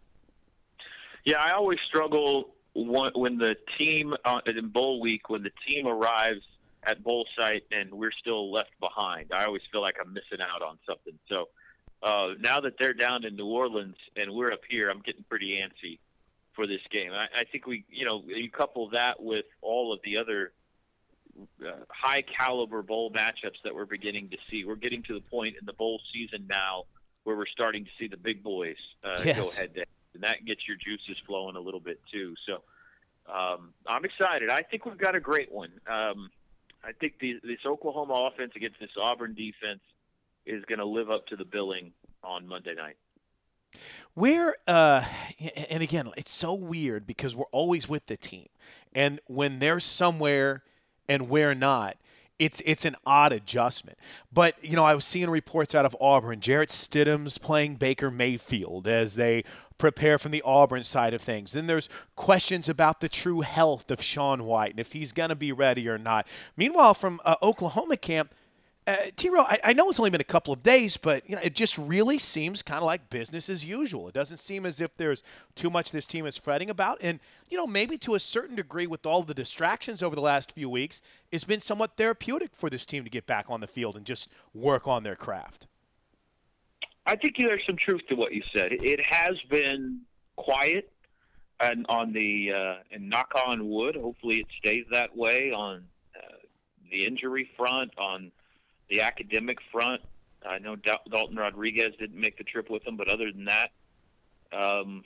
Yeah, 1.26 1.42
I 1.42 1.54
always 1.54 1.80
struggle 1.88 2.52
when 2.76 3.38
the 3.38 3.56
team 3.78 4.14
uh, 4.26 4.40
in 4.46 4.70
bowl 4.70 5.02
week 5.02 5.30
when 5.30 5.44
the 5.44 5.52
team 5.68 5.88
arrives 5.88 6.42
at 6.84 7.04
bowl 7.04 7.26
site 7.38 7.64
and 7.72 7.92
we're 7.94 8.12
still 8.12 8.52
left 8.52 8.72
behind. 8.80 9.32
I 9.34 9.46
always 9.46 9.62
feel 9.72 9.82
like 9.82 9.96
I'm 10.00 10.14
missing 10.14 10.40
out 10.42 10.62
on 10.62 10.78
something. 10.88 11.18
So 11.28 11.50
uh, 12.02 12.30
now 12.40 12.60
that 12.62 12.74
they're 12.80 12.94
down 12.94 13.26
in 13.26 13.36
New 13.36 13.48
Orleans 13.48 13.98
and 14.16 14.32
we're 14.34 14.54
up 14.54 14.62
here, 14.70 14.90
I'm 14.90 15.02
getting 15.02 15.26
pretty 15.30 15.60
antsy 15.62 16.00
for 16.54 16.68
this 16.68 16.82
game. 16.92 17.12
I, 17.12 17.26
I 17.36 17.44
think 17.52 17.68
we, 17.68 17.84
you 17.90 18.06
know, 18.06 18.24
you 18.26 18.50
couple 18.50 18.90
that 18.92 19.22
with 19.22 19.46
all 19.62 19.92
of 19.92 20.00
the 20.06 20.18
other 20.18 20.54
uh, 21.66 21.72
high 21.90 22.22
caliber 22.22 22.82
bowl 22.82 23.12
matchups 23.12 23.62
that 23.64 23.76
we're 23.76 23.86
beginning 23.86 24.30
to 24.30 24.38
see. 24.50 24.64
We're 24.64 24.76
getting 24.76 25.04
to 25.04 25.14
the 25.14 25.22
point 25.22 25.56
in 25.60 25.66
the 25.66 25.74
bowl 25.74 26.00
season 26.14 26.48
now 26.50 26.84
where 27.24 27.36
we're 27.36 27.46
starting 27.48 27.84
to 27.86 27.92
see 28.00 28.08
the 28.08 28.18
big 28.18 28.42
boys 28.44 28.78
uh, 29.04 29.22
Yes. 29.26 29.38
go 29.38 29.62
head 29.62 29.74
to 29.74 29.80
head, 29.82 29.88
and 30.14 30.24
that 30.24 30.46
gets 30.46 30.68
your 30.68 30.78
juices 30.78 31.18
flowing 31.26 31.56
a 31.56 31.60
little 31.60 31.80
bit 31.80 32.00
too. 32.12 32.36
So 32.48 32.62
um, 33.32 33.74
I'm 33.88 34.06
excited. 34.06 34.50
I 34.50 34.62
think 34.64 34.86
we've 34.86 34.98
got 34.98 35.16
a 35.16 35.20
great 35.20 35.52
one. 35.52 35.72
Um, 35.88 36.30
I 36.84 36.94
think 36.94 37.20
the, 37.20 37.40
this 37.44 37.60
Oklahoma 37.66 38.30
offense 38.32 38.54
against 38.56 38.80
this 38.80 38.90
Auburn 39.02 39.36
defense 39.36 39.82
is 40.46 40.64
going 40.66 40.80
to 40.80 40.86
live 40.86 41.12
up 41.12 41.28
to 41.28 41.36
the 41.36 41.46
billing 41.46 41.92
on 42.24 42.48
Monday 42.48 42.74
night. 42.76 42.96
Where, 44.16 44.56
uh, 44.68 45.06
and 45.70 45.84
again, 45.84 46.10
it's 46.18 46.32
so 46.32 46.54
weird 46.54 47.06
because 47.06 47.36
we're 47.36 47.46
always 47.52 47.88
with 47.88 48.08
the 48.08 48.18
team, 48.18 48.48
and 48.94 49.20
when 49.28 49.60
they're 49.60 49.80
somewhere 49.80 50.64
and 51.08 51.30
we're 51.30 51.54
not, 51.54 51.98
it's 52.40 52.62
it's 52.66 52.86
an 52.86 52.96
odd 53.06 53.34
adjustment. 53.34 54.00
But 54.34 54.56
you 54.64 54.76
know, 54.76 54.86
I 54.86 54.96
was 54.96 55.06
seeing 55.06 55.30
reports 55.30 55.76
out 55.76 55.86
of 55.86 55.96
Auburn. 56.00 56.40
Jarrett 56.40 56.70
Stidham's 56.70 57.38
playing 57.38 57.76
Baker 57.76 58.10
Mayfield 58.10 58.88
as 58.88 59.16
they 59.16 59.44
prepare 59.78 60.18
from 60.18 60.32
the 60.32 60.42
Auburn 60.44 60.84
side 60.84 61.14
of 61.14 61.22
things. 61.22 61.52
Then 61.52 61.68
there's 61.68 61.90
questions 62.16 62.68
about 62.70 63.00
the 63.00 63.10
true 63.10 63.42
health 63.42 63.92
of 63.92 64.02
Sean 64.02 64.46
White 64.46 64.72
and 64.72 64.80
if 64.80 64.94
he's 64.94 65.12
going 65.12 65.30
to 65.30 65.36
be 65.36 65.52
ready 65.52 65.88
or 65.88 65.98
not. 65.98 66.28
Meanwhile, 66.56 66.94
from 66.96 67.20
uh, 67.26 67.36
Oklahoma 67.42 67.98
camp. 67.98 68.34
Uh, 68.90 69.12
T-Row, 69.16 69.42
I, 69.42 69.60
I 69.66 69.74
know 69.74 69.88
it's 69.92 70.00
only 70.00 70.10
been 70.10 70.20
a 70.20 70.24
couple 70.24 70.52
of 70.52 70.64
days, 70.64 70.98
but 70.98 71.30
you 71.30 71.36
know 71.36 71.42
it 71.44 71.54
just 71.54 71.78
really 71.78 72.18
seems 72.18 72.64
kind 72.64 72.80
of 72.80 72.86
like 72.86 73.12
business 73.12 73.48
as 73.48 73.64
usual. 73.64 74.08
It 74.08 74.16
doesn't 74.16 74.40
seem 74.40 74.66
as 74.66 74.82
if 74.82 74.98
there's 74.98 75.22
too 75.54 75.70
much 75.70 75.92
this 75.92 76.08
team 76.08 76.26
is 76.26 76.38
fretting 76.38 76.72
about, 76.72 76.98
and 77.00 77.20
you 77.52 77.56
know 77.56 77.68
maybe 77.68 78.00
to 78.00 78.16
a 78.16 78.20
certain 78.20 78.56
degree, 78.56 78.88
with 78.88 79.06
all 79.06 79.22
the 79.22 79.36
distractions 79.36 80.02
over 80.02 80.16
the 80.16 80.24
last 80.24 80.54
few 80.54 80.72
weeks, 80.72 81.04
it's 81.32 81.44
been 81.44 81.62
somewhat 81.62 81.98
therapeutic 81.98 82.50
for 82.56 82.68
this 82.68 82.84
team 82.84 83.04
to 83.04 83.12
get 83.12 83.28
back 83.28 83.46
on 83.48 83.62
the 83.62 83.68
field 83.68 83.96
and 83.96 84.08
just 84.08 84.28
work 84.56 84.88
on 84.88 85.04
their 85.04 85.16
craft. 85.16 85.68
I 87.06 87.16
think 87.16 87.36
there's 87.40 87.62
some 87.68 87.78
truth 87.78 88.02
to 88.10 88.16
what 88.16 88.34
you 88.34 88.42
said. 88.56 88.72
It 88.72 89.06
has 89.06 89.36
been 89.52 90.00
quiet, 90.36 90.92
and 91.60 91.86
on 91.90 92.12
the 92.12 92.54
uh, 92.56 92.76
and 92.92 93.08
knock 93.08 93.34
on 93.46 93.70
wood, 93.70 93.96
hopefully 93.96 94.38
it 94.38 94.48
stays 94.58 94.86
that 94.92 95.16
way 95.16 95.52
on 95.52 95.84
uh, 96.18 96.38
the 96.90 97.06
injury 97.06 97.52
front, 97.56 97.92
on 98.00 98.32
the 98.90 99.02
academic 99.02 99.58
front. 99.72 100.02
I 100.48 100.60
know 100.60 100.76
Dal- 100.76 101.02
Dalton 101.12 101.36
Rodriguez 101.38 101.94
didn't 102.00 102.20
make 102.20 102.38
the 102.38 102.44
trip 102.44 102.70
with 102.70 102.84
them, 102.84 102.98
but 102.98 103.08
other 103.10 103.32
than 103.32 103.46
that, 103.46 103.70
um, 104.52 105.04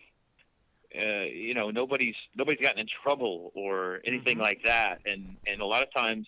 uh, 0.96 1.24
you 1.24 1.54
know, 1.56 1.72
nobody's 1.72 2.16
nobody's 2.36 2.62
gotten 2.62 2.80
in 2.80 2.88
trouble 3.04 3.52
or 3.56 4.00
anything 4.06 4.38
like 4.38 4.62
that. 4.66 5.00
And 5.06 5.38
and 5.48 5.60
a 5.62 5.66
lot 5.66 5.82
of 5.84 5.92
times, 5.94 6.28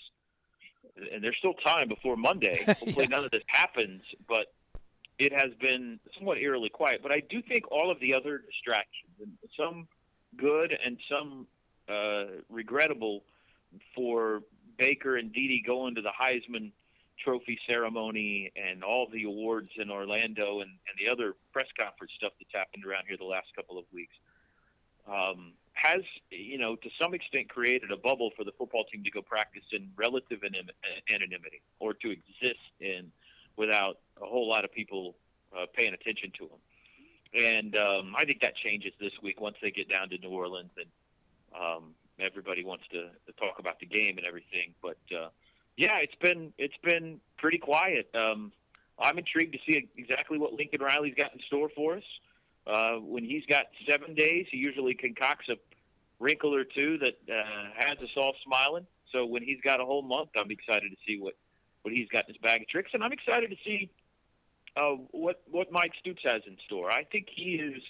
and 1.13 1.23
there's 1.23 1.37
still 1.37 1.53
time 1.65 1.87
before 1.87 2.17
Monday. 2.17 2.63
Hopefully, 2.67 2.93
Yes. 2.97 3.09
none 3.09 3.25
of 3.25 3.31
this 3.31 3.43
happens. 3.47 4.01
But 4.27 4.47
it 5.19 5.31
has 5.33 5.51
been 5.61 5.99
somewhat 6.17 6.39
eerily 6.39 6.69
quiet. 6.69 7.01
But 7.03 7.11
I 7.11 7.21
do 7.29 7.41
think 7.43 7.71
all 7.71 7.91
of 7.91 7.99
the 7.99 8.13
other 8.15 8.39
distractions, 8.39 9.29
some 9.57 9.87
good 10.35 10.75
and 10.83 10.97
some 11.09 11.47
uh, 11.87 12.41
regrettable, 12.49 13.23
for 13.95 14.41
Baker 14.79 15.15
and 15.15 15.31
Dede 15.31 15.63
going 15.65 15.93
to 15.95 16.01
the 16.01 16.09
Heisman 16.19 16.71
Trophy 17.23 17.59
ceremony 17.67 18.51
and 18.55 18.83
all 18.83 19.07
the 19.11 19.23
awards 19.23 19.69
in 19.77 19.89
Orlando 19.89 20.61
and, 20.61 20.69
and 20.69 20.95
the 20.99 21.11
other 21.11 21.35
press 21.53 21.67
conference 21.77 22.13
stuff 22.17 22.33
that's 22.39 22.53
happened 22.53 22.85
around 22.85 23.05
here 23.07 23.17
the 23.17 23.23
last 23.23 23.47
couple 23.55 23.77
of 23.77 23.85
weeks 23.93 24.13
um, 25.07 25.53
has, 25.73 26.01
you 26.29 26.57
know, 26.57 26.75
to 26.75 26.89
some 27.01 27.13
extent 27.13 27.49
created 27.49 27.91
a 27.91 27.97
bubble 27.97 28.31
for 28.35 28.43
the 28.43 28.51
football 28.57 28.85
team 28.85 29.03
to 29.03 29.11
go 29.11 29.21
practice 29.21 29.63
in 29.71 29.89
relative 29.95 30.39
anim- 30.43 30.69
anonymity 31.13 31.61
or 31.79 31.93
to 31.93 32.11
exist 32.11 32.63
in 32.79 33.11
without 33.57 33.99
a 34.21 34.25
whole 34.25 34.47
lot 34.49 34.65
of 34.65 34.71
people 34.73 35.15
uh, 35.55 35.65
paying 35.73 35.93
attention 35.93 36.31
to 36.37 36.47
them. 36.47 36.59
And 37.33 37.75
um, 37.77 38.13
I 38.17 38.25
think 38.25 38.41
that 38.41 38.55
changes 38.55 38.93
this 38.99 39.11
week 39.21 39.41
once 39.41 39.57
they 39.61 39.71
get 39.71 39.89
down 39.89 40.09
to 40.09 40.17
New 40.17 40.29
Orleans 40.29 40.71
and 40.77 40.87
um, 41.53 41.83
everybody 42.19 42.63
wants 42.63 42.85
to, 42.91 43.09
to 43.25 43.31
talk 43.37 43.59
about 43.59 43.79
the 43.79 43.85
game 43.85 44.17
and 44.17 44.25
everything. 44.25 44.73
But 44.81 44.97
uh, 45.13 45.29
yeah, 45.77 45.97
it's 46.01 46.15
been 46.21 46.53
it's 46.57 46.77
been 46.83 47.19
pretty 47.37 47.57
quiet. 47.57 48.09
Um, 48.15 48.51
I'm 48.99 49.17
intrigued 49.17 49.53
to 49.53 49.59
see 49.67 49.87
exactly 49.97 50.37
what 50.37 50.53
Lincoln 50.53 50.81
Riley's 50.81 51.15
got 51.15 51.33
in 51.33 51.39
store 51.47 51.69
for 51.75 51.97
us. 51.97 52.03
Uh, 52.65 52.95
when 52.95 53.23
he's 53.23 53.45
got 53.45 53.65
seven 53.89 54.15
days, 54.15 54.47
he 54.49 54.57
usually 54.57 54.95
concocts 54.95 55.47
a 55.49 55.55
wrinkle 56.19 56.55
or 56.55 56.63
two 56.63 56.97
that 56.99 57.17
uh, 57.29 57.69
has 57.75 57.97
us 57.99 58.09
all 58.17 58.33
smiling. 58.45 58.87
So 59.11 59.25
when 59.25 59.43
he's 59.43 59.59
got 59.61 59.79
a 59.81 59.85
whole 59.85 60.01
month, 60.01 60.29
I'm 60.39 60.49
excited 60.49 60.89
to 60.89 60.97
see 61.05 61.19
what 61.19 61.35
what 61.83 61.93
he's 61.93 62.07
got 62.09 62.27
in 62.27 62.33
his 62.33 62.41
bag 62.41 62.61
of 62.61 62.67
tricks, 62.69 62.91
and 62.93 63.03
I'm 63.03 63.11
excited 63.11 63.49
to 63.51 63.57
see 63.63 63.89
uh, 64.75 64.95
what 65.11 65.41
what 65.51 65.71
Mike 65.71 65.91
Stoops 65.99 66.21
has 66.23 66.41
in 66.47 66.57
store. 66.65 66.89
I 66.91 67.03
think 67.03 67.27
he 67.33 67.55
is 67.55 67.81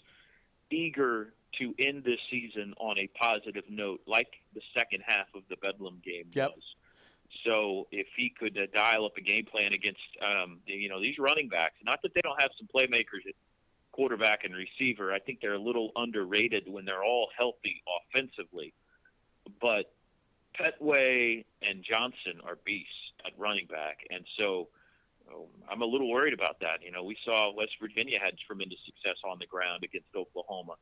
eager 0.71 1.33
to 1.59 1.73
end 1.79 2.03
this 2.03 2.19
season 2.29 2.73
on 2.77 2.97
a 2.97 3.07
positive 3.17 3.63
note, 3.69 4.01
like 4.07 4.27
the 4.53 4.61
second 4.77 5.03
half 5.05 5.27
of 5.33 5.43
the 5.49 5.55
Bedlam 5.55 6.01
game 6.03 6.25
Yep. 6.33 6.51
was. 6.55 6.63
So 7.45 7.87
if 7.91 8.07
he 8.17 8.33
could 8.37 8.57
uh, 8.57 8.65
dial 8.75 9.05
up 9.05 9.17
a 9.17 9.21
game 9.21 9.45
plan 9.45 9.73
against, 9.73 10.01
um, 10.21 10.59
you 10.65 10.89
know, 10.89 10.99
these 10.99 11.17
running 11.19 11.47
backs, 11.47 11.75
not 11.83 12.01
that 12.01 12.13
they 12.13 12.21
don't 12.21 12.41
have 12.41 12.49
some 12.57 12.67
playmakers 12.75 13.27
at 13.27 13.35
quarterback 13.91 14.43
and 14.43 14.53
receiver, 14.53 15.13
I 15.13 15.19
think 15.19 15.39
they're 15.41 15.53
a 15.53 15.59
little 15.59 15.91
underrated 15.95 16.63
when 16.67 16.85
they're 16.85 17.03
all 17.03 17.29
healthy 17.37 17.83
offensively. 18.13 18.73
But 19.61 19.93
Pettway 20.59 21.45
and 21.61 21.83
Johnson 21.83 22.41
are 22.45 22.57
beasts 22.65 22.91
at 23.25 23.33
running 23.37 23.67
back, 23.67 23.99
and 24.09 24.25
so 24.39 24.69
um, 25.31 25.45
I'm 25.69 25.81
a 25.81 25.85
little 25.85 26.09
worried 26.09 26.33
about 26.33 26.59
that. 26.61 26.79
You 26.83 26.91
know, 26.91 27.03
we 27.03 27.17
saw 27.25 27.53
West 27.53 27.73
Virginia 27.79 28.17
had 28.21 28.33
tremendous 28.47 28.79
success 28.85 29.17
on 29.23 29.37
the 29.39 29.45
ground 29.45 29.83
against 29.83 30.07
Oklahoma, 30.15 30.75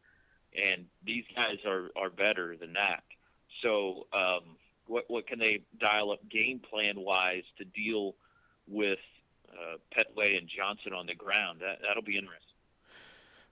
and 0.55 0.85
these 1.05 1.25
guys 1.35 1.57
are 1.65 1.89
are 1.95 2.09
better 2.09 2.55
than 2.55 2.73
that. 2.73 3.03
So, 3.61 4.07
um, 4.13 4.57
what 4.87 5.05
what 5.07 5.27
can 5.27 5.39
they 5.39 5.61
dial 5.79 6.11
up 6.11 6.19
game 6.29 6.59
plan 6.59 6.95
wise 6.97 7.43
to 7.57 7.65
deal 7.65 8.15
with 8.67 8.99
uh, 9.51 9.77
Pettway 9.95 10.37
and 10.37 10.47
Johnson 10.47 10.93
on 10.93 11.05
the 11.05 11.15
ground? 11.15 11.59
That 11.61 11.79
that'll 11.85 12.03
be 12.03 12.17
interesting. 12.17 12.49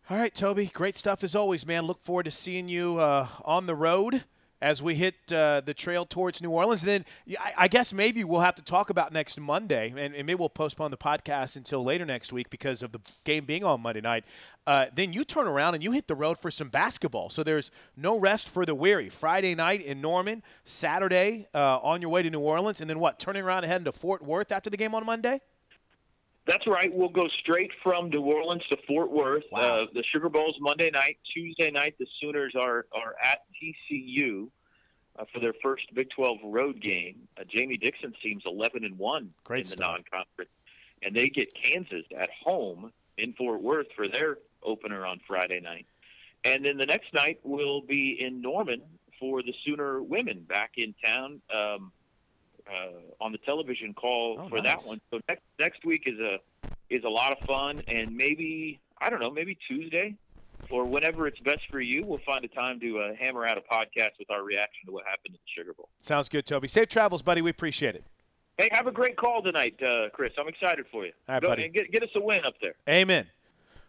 All 0.10 0.18
right, 0.18 0.34
Toby, 0.34 0.66
great 0.74 0.98
stuff 0.98 1.24
as 1.24 1.36
always, 1.36 1.66
man. 1.66 1.86
Look 1.86 2.02
forward 2.04 2.24
to 2.24 2.32
seeing 2.32 2.68
you 2.68 2.98
uh, 2.98 3.28
on 3.46 3.66
the 3.66 3.76
road 3.76 4.24
as 4.62 4.82
we 4.82 4.96
hit 4.96 5.16
uh, 5.32 5.62
the 5.62 5.74
trail 5.74 6.06
towards 6.06 6.42
New 6.42 6.52
Orleans. 6.52 6.84
Then 6.84 7.06
I, 7.40 7.54
I 7.58 7.68
guess 7.68 7.94
maybe 7.94 8.24
we'll 8.24 8.42
have 8.42 8.56
to 8.56 8.62
talk 8.62 8.90
about 8.90 9.12
next 9.12 9.40
Monday, 9.40 9.90
and, 9.90 10.16
and 10.16 10.26
maybe 10.26 10.36
we'll 10.36 10.50
postpone 10.50 10.92
the 10.92 10.98
podcast 10.98 11.56
until 11.56 11.84
later 11.84 12.06
next 12.06 12.32
week 12.32 12.50
because 12.50 12.84
of 12.84 12.92
the 12.92 13.00
game 13.24 13.46
being 13.46 13.64
on 13.64 13.82
Monday 13.82 14.02
night. 14.02 14.26
Uh, 14.68 14.86
then 14.94 15.12
you 15.12 15.24
turn 15.24 15.48
around 15.48 15.74
and 15.74 15.84
you 15.84 15.92
hit 15.92 16.08
the 16.08 16.16
road 16.16 16.38
for 16.38 16.52
some 16.52 16.70
basketball. 16.70 17.30
So 17.30 17.44
there's 17.44 17.72
no 17.98 18.18
rest 18.18 18.48
for 18.48 18.66
the 18.66 18.76
weary. 18.76 19.10
Friday 19.10 19.56
night 19.56 19.82
in 19.82 20.02
Norman, 20.02 20.44
Saturday 20.64 21.48
uh, 21.56 21.80
on 21.80 22.02
your 22.02 22.12
way 22.12 22.22
to 22.22 22.30
New 22.30 22.40
Orleans, 22.40 22.80
and 22.82 22.90
then 22.90 23.00
what? 23.00 23.20
Turning 23.20 23.44
around 23.44 23.64
and 23.64 23.72
heading 23.72 23.86
to 23.86 23.92
Fort 23.92 24.22
Worth 24.24 24.52
after 24.52 24.70
the 24.70 24.78
game 24.78 24.94
on 24.94 25.06
Monday? 25.06 25.42
That's 26.48 26.66
right. 26.66 26.92
We'll 26.92 27.10
go 27.10 27.28
straight 27.40 27.72
from 27.84 28.10
New 28.10 28.22
Orleans 28.22 28.64
to 28.72 28.78
Fort 28.88 29.12
Worth. 29.12 29.44
Wow. 29.52 29.62
Uh, 29.62 29.86
the 29.94 30.04
Sugar 30.12 30.30
Bowl's 30.30 30.58
Monday 30.60 30.90
night. 30.90 31.18
Tuesday 31.34 31.70
night, 31.70 31.96
the 32.00 32.08
Sooners 32.20 32.54
are 32.60 32.86
are 32.94 33.16
at 33.24 33.42
TCU 33.62 34.50
uh, 35.20 35.26
for 35.32 35.40
their 35.40 35.54
first 35.62 35.84
Big 35.94 36.10
12 36.10 36.40
road 36.46 36.82
game. 36.82 37.28
Uh, 37.40 37.44
Jamie 37.48 37.78
Dixon's 37.78 38.16
team's 38.24 38.44
11 38.46 38.84
and 38.84 38.98
one 38.98 39.32
Great 39.44 39.66
in 39.66 39.70
the 39.70 39.76
non-conference, 39.84 40.52
and 41.04 41.16
they 41.16 41.30
get 41.30 41.54
Kansas 41.54 42.06
at 42.18 42.30
home 42.44 42.92
in 43.18 43.34
Fort 43.34 43.62
Worth 43.62 43.88
for 43.96 44.08
their 44.08 44.38
opener 44.64 45.06
on 45.06 45.20
Friday 45.28 45.60
night. 45.60 45.86
And 46.44 46.66
then 46.66 46.78
the 46.78 46.88
next 46.88 47.14
night 47.14 47.40
will 47.44 47.82
be 47.82 48.18
in 48.20 48.42
Norman 48.42 48.82
for 49.20 49.44
the 49.44 49.54
Sooner 49.64 50.02
women 50.02 50.46
back 50.50 50.72
in 50.78 50.96
town. 51.06 51.42
Um, 51.56 51.92
uh, 52.70 53.24
on 53.24 53.32
the 53.32 53.38
television 53.40 53.94
call 53.94 54.38
Oh, 54.40 54.50
for 54.50 54.56
nice. 54.62 54.66
that 54.82 54.88
one. 54.88 55.02
So 55.12 55.20
next 55.28 55.42
next 55.60 55.86
week 55.86 56.04
is 56.06 56.20
a 56.20 56.38
is 56.90 57.04
a 57.04 57.10
lot 57.10 57.32
of 57.32 57.46
fun, 57.48 57.82
and 57.88 58.16
maybe 58.16 58.80
I 59.00 59.10
don't 59.10 59.20
know, 59.20 59.32
maybe 59.32 59.58
Tuesday 59.68 60.16
or 60.70 60.86
whenever 60.86 61.26
it's 61.28 61.40
best 61.40 61.62
for 61.72 61.82
you, 61.82 62.06
we'll 62.06 62.20
find 62.26 62.46
a 62.46 62.48
time 62.48 62.80
to 62.80 63.00
uh, 63.00 63.16
hammer 63.20 63.46
out 63.46 63.58
a 63.58 63.62
podcast 63.62 64.12
with 64.20 64.30
our 64.30 64.44
reaction 64.44 64.86
to 64.86 64.92
what 64.92 65.04
happened 65.06 65.34
at 65.34 65.40
the 65.42 65.50
Sugar 65.62 65.74
Bowl. 65.74 65.90
Sounds 66.02 66.30
good, 66.30 66.46
Toby. 66.46 66.68
Safe 66.68 66.88
travels, 66.88 67.22
buddy. 67.24 67.42
We 67.42 67.50
appreciate 67.50 67.96
it. 67.96 68.04
Hey, 68.58 68.70
have 68.74 68.86
a 68.86 68.92
great 68.92 69.18
call 69.18 69.42
tonight, 69.42 69.74
uh, 69.82 70.10
Chris. 70.14 70.34
I'm 70.38 70.48
excited 70.48 70.86
for 70.92 71.04
you. 71.06 71.14
All 71.28 71.34
right, 71.34 71.42
Go- 71.42 71.48
buddy. 71.50 71.66
and 71.66 71.74
get, 71.74 71.92
get 71.92 72.04
us 72.04 72.10
a 72.16 72.22
win 72.22 72.46
up 72.46 72.54
there. 72.62 72.76
Amen. 72.88 73.28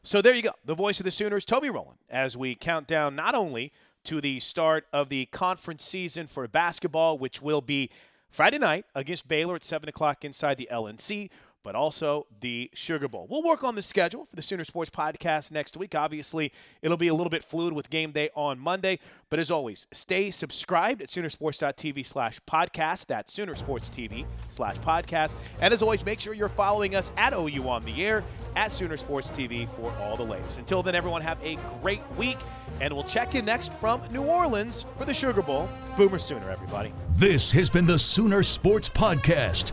So 0.02 0.22
there 0.22 0.32
you 0.34 0.42
go. 0.42 0.52
The 0.64 0.74
voice 0.74 0.98
of 0.98 1.04
the 1.04 1.10
Sooners, 1.10 1.44
Toby 1.44 1.68
Rowland, 1.68 1.98
as 2.08 2.36
we 2.38 2.54
count 2.54 2.86
down 2.86 3.14
not 3.14 3.34
only 3.34 3.70
to 4.04 4.20
the 4.22 4.40
start 4.40 4.86
of 4.92 5.10
the 5.10 5.26
conference 5.26 5.84
season 5.84 6.26
for 6.26 6.48
basketball, 6.48 7.18
which 7.18 7.42
will 7.42 7.60
be 7.60 7.90
Friday 8.32 8.56
night 8.56 8.86
against 8.94 9.28
Baylor 9.28 9.56
at 9.56 9.62
7 9.62 9.86
o'clock 9.90 10.24
inside 10.24 10.56
the 10.56 10.66
LNC, 10.72 11.28
but 11.62 11.74
also 11.74 12.26
the 12.40 12.70
Sugar 12.74 13.08
Bowl. 13.08 13.26
We'll 13.30 13.42
work 13.42 13.64
on 13.64 13.74
the 13.74 13.82
schedule 13.82 14.26
for 14.26 14.36
the 14.36 14.42
Sooner 14.42 14.64
Sports 14.64 14.90
Podcast 14.90 15.50
next 15.50 15.76
week. 15.76 15.94
Obviously, 15.94 16.52
it'll 16.82 16.96
be 16.96 17.08
a 17.08 17.14
little 17.14 17.30
bit 17.30 17.44
fluid 17.44 17.72
with 17.72 17.90
game 17.90 18.12
day 18.12 18.30
on 18.34 18.58
Monday, 18.58 18.98
but 19.30 19.38
as 19.38 19.50
always, 19.50 19.86
stay 19.92 20.30
subscribed 20.30 21.02
at 21.02 21.08
Soonersports.tv 21.08 22.04
slash 22.06 22.40
podcast. 22.48 23.06
That's 23.06 23.36
Soonersports.tv 23.36 24.26
slash 24.50 24.76
podcast. 24.78 25.34
And 25.60 25.72
as 25.72 25.82
always, 25.82 26.04
make 26.04 26.20
sure 26.20 26.34
you're 26.34 26.48
following 26.48 26.94
us 26.94 27.12
at 27.16 27.32
OU 27.32 27.68
on 27.68 27.84
the 27.84 28.04
air 28.04 28.24
at 28.56 28.72
Sooner 28.72 28.96
Sports 28.96 29.30
TV 29.30 29.68
for 29.76 29.92
all 29.98 30.16
the 30.16 30.24
latest. 30.24 30.58
Until 30.58 30.82
then, 30.82 30.94
everyone 30.94 31.22
have 31.22 31.42
a 31.42 31.56
great 31.80 32.02
week, 32.16 32.38
and 32.80 32.92
we'll 32.92 33.04
check 33.04 33.34
in 33.34 33.44
next 33.44 33.72
from 33.74 34.02
New 34.10 34.22
Orleans 34.22 34.84
for 34.98 35.04
the 35.04 35.14
Sugar 35.14 35.42
Bowl. 35.42 35.68
Boomer 35.96 36.18
Sooner, 36.18 36.50
everybody. 36.50 36.92
This 37.10 37.52
has 37.52 37.70
been 37.70 37.86
the 37.86 37.98
Sooner 37.98 38.42
Sports 38.42 38.88
Podcast. 38.88 39.72